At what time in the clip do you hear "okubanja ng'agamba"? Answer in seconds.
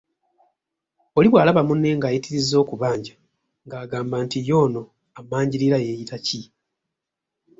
2.63-4.15